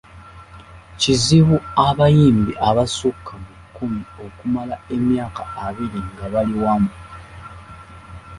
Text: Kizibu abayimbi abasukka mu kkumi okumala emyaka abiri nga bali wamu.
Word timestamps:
Kizibu 0.99 1.57
abayimbi 1.87 2.53
abasukka 2.69 3.31
mu 3.45 3.53
kkumi 3.63 4.03
okumala 4.25 4.75
emyaka 4.95 5.43
abiri 5.65 5.99
nga 6.11 6.25
bali 6.33 6.55
wamu. 6.63 6.91